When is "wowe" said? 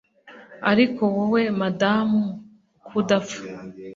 1.15-1.43